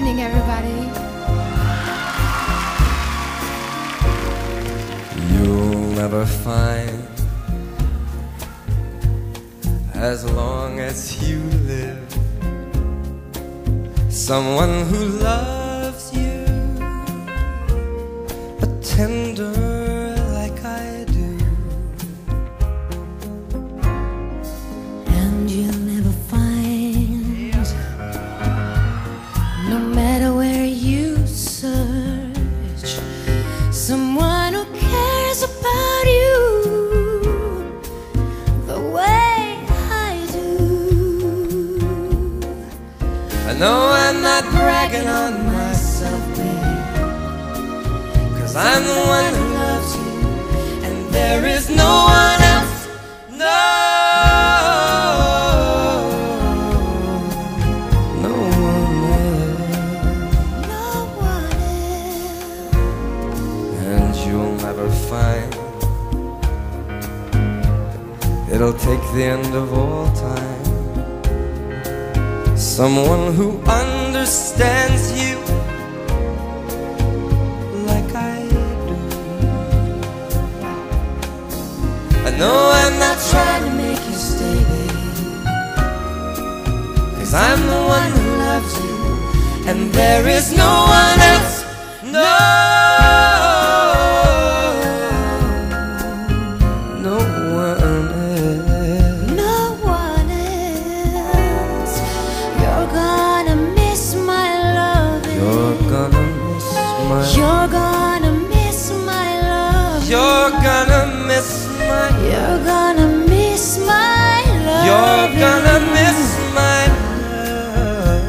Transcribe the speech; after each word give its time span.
Evening, 0.00 0.22
everybody. 0.22 0.80
You'll 5.30 5.92
never 5.92 6.24
find 6.24 7.06
as 9.92 10.24
long 10.24 10.80
as 10.80 11.28
you 11.28 11.42
live 11.68 12.10
someone 14.08 14.86
who 14.86 15.04
loves 15.18 16.14
you 16.16 16.46
a 18.62 18.68
tender 18.80 19.59
no 29.70 29.78
matter 29.78 30.34
where 30.34 30.64
you 30.64 31.16
search, 31.28 32.90
someone 33.70 34.52
who 34.52 34.64
cares 34.74 35.42
about 35.44 36.04
you 36.18 36.38
the 38.66 38.80
way 38.96 39.64
I 40.08 40.26
do. 40.32 41.78
I 43.46 43.52
know 43.62 43.78
I'm 44.02 44.20
not 44.22 44.42
bragging 44.56 45.06
on 45.06 45.32
myself, 45.46 46.22
cause 48.38 48.56
I'm 48.56 48.82
the 48.92 49.00
one 49.18 49.32
who 49.38 49.44
loves 49.62 49.90
you, 50.02 50.18
and 50.86 50.96
there 51.14 51.46
is 51.46 51.70
no 51.70 51.99
find 65.20 65.52
it'll 68.52 68.78
take 68.88 69.04
the 69.14 69.24
end 69.36 69.52
of 69.62 69.66
all 69.80 70.06
time 70.28 70.64
someone 72.56 73.24
who 73.38 73.48
understands 73.84 75.02
you 75.20 75.36
like 77.90 78.10
I 78.32 78.38
do. 78.88 78.98
I 82.28 82.30
know 82.40 82.58
I'm 82.80 82.96
not 83.06 83.18
trying 83.30 83.64
to 83.68 83.72
make 83.84 84.02
you 84.10 84.18
stay, 84.32 84.58
babe, 84.70 84.98
cause 87.16 87.34
I'm 87.48 87.60
the 87.74 87.82
one 87.98 88.10
who 88.18 88.26
loves 88.46 88.72
you, 88.84 88.96
and 89.68 89.78
there 89.98 90.24
is 90.36 90.46
no 90.64 90.72
one 91.00 91.18
else. 91.32 91.56
No 92.18 92.79
gonna 110.62 111.02
miss 111.26 111.50
my. 111.88 112.08
You're 112.30 112.58
gonna 112.64 113.08
miss 113.28 113.78
my 113.78 114.42
love. 114.66 114.86
You're 114.88 115.28
gonna 115.44 115.78
miss 115.96 116.20
my 116.58 116.80
love. 116.96 118.20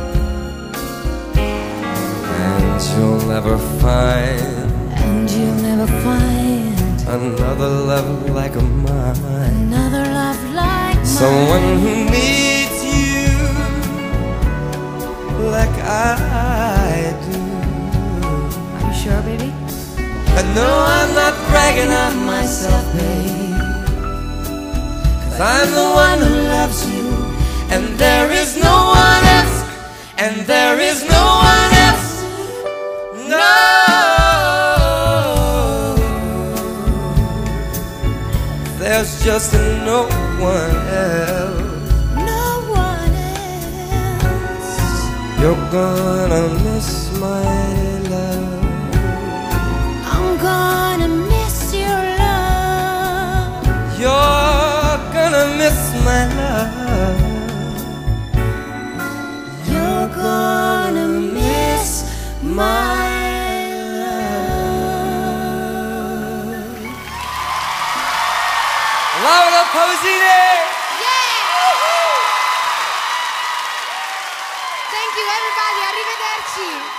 And 2.46 2.80
you'll 2.90 3.24
never 3.34 3.56
find 3.80 4.40
And 5.04 5.30
you'll 5.30 5.60
never 5.68 5.86
find 6.04 6.78
another 7.08 7.68
love 7.90 8.10
like 8.30 8.54
mine. 8.54 9.16
another 9.66 10.04
love 10.20 10.42
like 10.54 10.96
mine 10.96 11.04
Someone 11.06 11.66
who 11.82 11.92
needs 12.10 12.51
Know 20.54 20.74
I'm 20.96 21.14
not 21.14 21.34
bragging 21.48 21.90
on 21.90 22.26
myself, 22.26 22.84
babe. 22.92 23.56
Cause 25.24 25.40
I'm 25.40 25.70
the 25.80 25.88
one 26.06 26.20
who 26.20 26.34
loves 26.56 26.84
you, 26.92 27.08
and 27.70 27.84
there 27.98 28.30
is 28.30 28.56
no 28.56 28.76
one 28.92 29.24
else, 29.38 29.64
and 30.18 30.46
there 30.46 30.78
is 30.78 31.02
no 31.08 31.24
one 31.52 31.72
else. 31.88 32.08
No. 33.32 33.48
There's 38.78 39.24
just 39.24 39.54
no 39.88 40.04
one 40.38 40.76
else. 41.08 41.90
No 42.14 42.44
one 42.68 43.14
else. 43.40 44.80
You're 45.40 45.64
gonna 45.72 46.44
miss 46.62 47.10
my 47.18 47.91
Josine! 69.72 70.60
Yeah! 71.00 71.08
Thank 74.92 75.12
you 75.16 75.26
everybody, 75.38 75.80
arrivederci! 75.88 76.91